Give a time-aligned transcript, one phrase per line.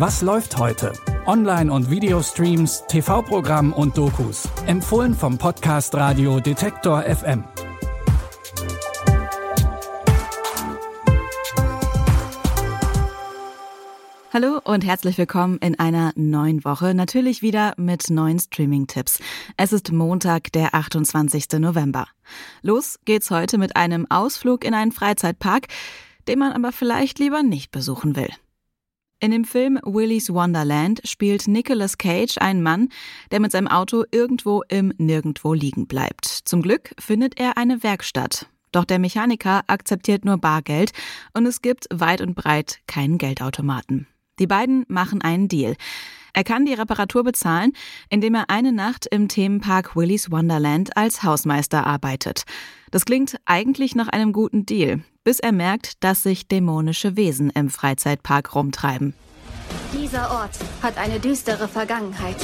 [0.00, 0.94] Was läuft heute?
[1.26, 4.48] Online- und Videostreams, TV-Programm und Dokus.
[4.64, 7.44] Empfohlen vom Podcast Radio Detektor FM.
[14.32, 16.94] Hallo und herzlich willkommen in einer neuen Woche.
[16.94, 19.20] Natürlich wieder mit neuen Streaming-Tipps.
[19.58, 21.58] Es ist Montag, der 28.
[21.58, 22.06] November.
[22.62, 25.66] Los geht's heute mit einem Ausflug in einen Freizeitpark,
[26.26, 28.30] den man aber vielleicht lieber nicht besuchen will.
[29.22, 32.88] In dem Film Willy's Wonderland spielt Nicolas Cage einen Mann,
[33.30, 36.24] der mit seinem Auto irgendwo im Nirgendwo liegen bleibt.
[36.24, 38.46] Zum Glück findet er eine Werkstatt.
[38.72, 40.92] Doch der Mechaniker akzeptiert nur Bargeld
[41.34, 44.06] und es gibt weit und breit keinen Geldautomaten.
[44.38, 45.76] Die beiden machen einen Deal.
[46.32, 47.72] Er kann die Reparatur bezahlen,
[48.08, 52.44] indem er eine Nacht im Themenpark Willy's Wonderland als Hausmeister arbeitet.
[52.90, 57.70] Das klingt eigentlich nach einem guten Deal, bis er merkt, dass sich dämonische Wesen im
[57.70, 59.14] Freizeitpark rumtreiben.
[59.92, 62.36] Dieser Ort hat eine düstere Vergangenheit.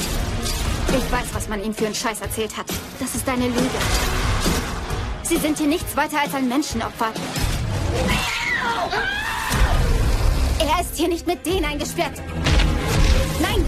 [0.89, 2.67] Ich weiß, was man ihm für einen Scheiß erzählt hat.
[2.99, 3.59] Das ist eine Lüge.
[5.23, 7.11] Sie sind hier nichts weiter als ein Menschenopfer.
[10.59, 12.21] Er ist hier nicht mit denen eingesperrt.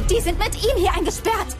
[0.09, 1.55] Die sind mit ihm hier eingesperrt.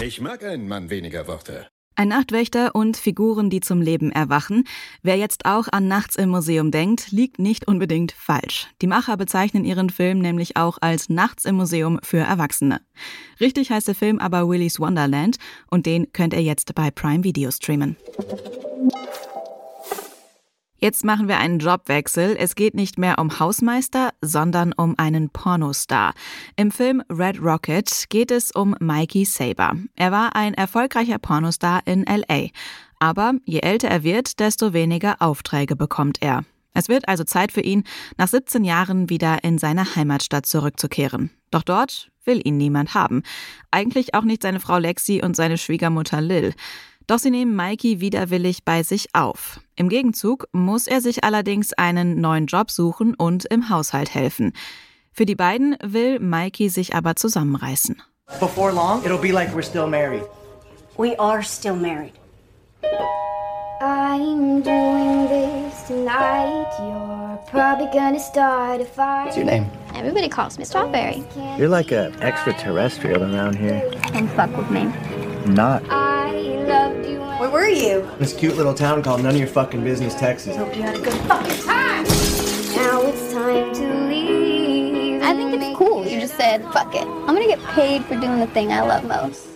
[0.00, 1.71] Ich mag einen Mann weniger Worte.
[1.94, 4.64] Ein Nachtwächter und Figuren, die zum Leben erwachen.
[5.02, 8.68] Wer jetzt auch an Nachts im Museum denkt, liegt nicht unbedingt falsch.
[8.80, 12.80] Die Macher bezeichnen ihren Film nämlich auch als Nachts im Museum für Erwachsene.
[13.40, 15.36] Richtig heißt der Film aber Willy's Wonderland
[15.70, 17.96] und den könnt ihr jetzt bei Prime Video streamen.
[20.82, 22.34] Jetzt machen wir einen Jobwechsel.
[22.36, 26.12] Es geht nicht mehr um Hausmeister, sondern um einen Pornostar.
[26.56, 29.76] Im Film Red Rocket geht es um Mikey Saber.
[29.94, 32.48] Er war ein erfolgreicher Pornostar in LA.
[32.98, 36.44] Aber je älter er wird, desto weniger Aufträge bekommt er.
[36.74, 37.84] Es wird also Zeit für ihn,
[38.18, 41.30] nach 17 Jahren wieder in seine Heimatstadt zurückzukehren.
[41.52, 43.22] Doch dort will ihn niemand haben.
[43.70, 46.54] Eigentlich auch nicht seine Frau Lexi und seine Schwiegermutter Lil.
[47.12, 49.60] Doch sie nehmen Mikey widerwillig bei sich auf.
[49.76, 54.54] Im Gegenzug muss er sich allerdings einen neuen Job suchen und im Haushalt helfen.
[55.12, 58.00] Für die beiden will Mikey sich aber zusammenreißen.
[58.40, 60.22] Before long, it'll be like we're still married.
[60.96, 62.14] We are still married.
[63.82, 66.64] I'm doing this tonight.
[66.78, 69.26] You're probably gonna start a fire.
[69.26, 69.66] What's your name?
[69.94, 71.22] Everybody calls me Strawberry.
[71.58, 73.82] You're like an extraterrestrial around here.
[74.14, 74.90] Don't fuck with me.
[75.44, 75.82] Not.
[75.90, 76.11] I
[77.52, 78.08] were you?
[78.18, 80.56] This cute little town called None of Your Fucking Business, Texas.
[80.56, 82.04] Hope you had a good fucking time.
[82.74, 85.22] Now it's time to leave.
[85.22, 86.06] I think it's cool.
[86.06, 87.06] You just said, fuck it.
[87.06, 89.48] I'm gonna get paid for doing the thing I love most.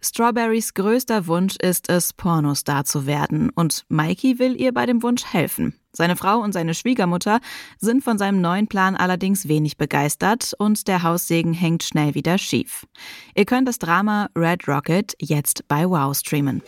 [0.00, 5.24] Strawberrys größter Wunsch ist es, Pornostar zu werden, und Mikey will ihr bei dem Wunsch
[5.24, 5.74] helfen.
[5.92, 7.40] Seine Frau und seine Schwiegermutter
[7.78, 12.86] sind von seinem neuen Plan allerdings wenig begeistert und der Haussegen hängt schnell wieder schief.
[13.34, 16.62] Ihr könnt das Drama Red Rocket jetzt bei Wow streamen.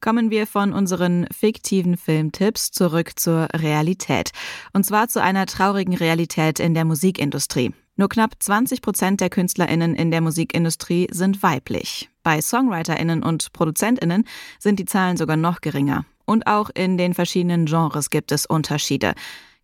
[0.00, 4.32] Kommen wir von unseren fiktiven Filmtipps zurück zur Realität.
[4.74, 7.72] Und zwar zu einer traurigen Realität in der Musikindustrie.
[7.96, 12.10] Nur knapp 20 Prozent der KünstlerInnen in der Musikindustrie sind weiblich.
[12.22, 14.24] Bei SongwriterInnen und ProduzentInnen
[14.58, 16.04] sind die Zahlen sogar noch geringer.
[16.26, 19.14] Und auch in den verschiedenen Genres gibt es Unterschiede.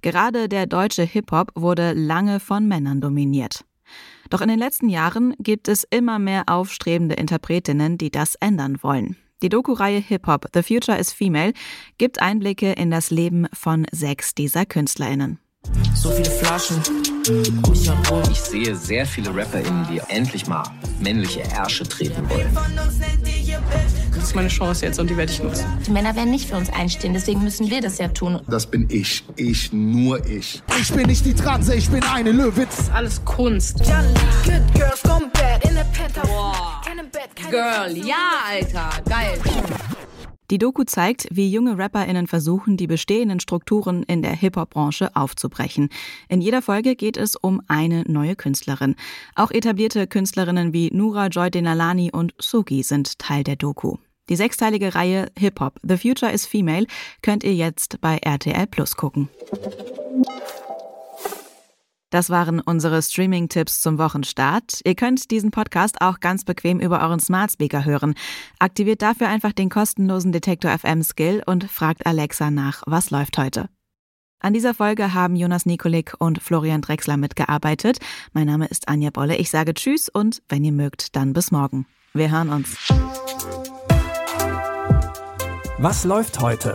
[0.02, 3.64] Gerade der deutsche Hip-Hop wurde lange von Männern dominiert.
[4.30, 9.16] Doch in den letzten Jahren gibt es immer mehr aufstrebende Interpretinnen, die das ändern wollen.
[9.42, 11.54] Die Doku-Reihe Hip-Hop The Future is Female
[11.98, 15.38] gibt Einblicke in das Leben von sechs dieser KünstlerInnen.
[15.94, 16.76] So viele Flaschen
[17.66, 18.22] um herum.
[18.30, 20.64] Ich sehe sehr viele RapperInnen, die endlich mal
[21.00, 22.56] männliche Ärsche treten wollen.
[24.14, 25.64] Das ist meine Chance jetzt und die werde ich nutzen.
[25.86, 28.40] Die Männer werden nicht für uns einstehen, deswegen müssen wir das ja tun.
[28.48, 29.24] Das bin ich.
[29.36, 30.62] Ich, nur ich.
[30.80, 32.76] Ich bin nicht die Transe, ich bin eine Löwitz.
[32.76, 33.78] Das ist alles Kunst.
[36.22, 36.80] Boah.
[37.50, 38.16] Girl, ja,
[38.48, 39.38] Alter, geil.
[40.50, 45.90] Die Doku zeigt, wie junge RapperInnen versuchen, die bestehenden Strukturen in der Hip-Hop-Branche aufzubrechen.
[46.28, 48.96] In jeder Folge geht es um eine neue Künstlerin.
[49.36, 53.98] Auch etablierte Künstlerinnen wie Nura Joy Denalani und Sugi sind Teil der Doku.
[54.28, 56.86] Die sechsteilige Reihe Hip-Hop The Future is Female
[57.22, 59.28] könnt ihr jetzt bei RTL Plus gucken.
[62.10, 64.80] Das waren unsere Streaming-Tipps zum Wochenstart.
[64.84, 68.14] Ihr könnt diesen Podcast auch ganz bequem über euren Smart Speaker hören.
[68.58, 73.68] Aktiviert dafür einfach den kostenlosen Detektor FM Skill und fragt Alexa nach, was läuft heute.
[74.40, 77.98] An dieser Folge haben Jonas Nikolik und Florian Drexler mitgearbeitet.
[78.32, 79.36] Mein Name ist Anja Bolle.
[79.36, 81.86] Ich sage Tschüss und wenn ihr mögt, dann bis morgen.
[82.14, 82.76] Wir hören uns.
[85.78, 86.74] Was läuft heute?